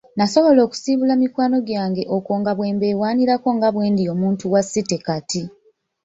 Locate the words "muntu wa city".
4.21-4.97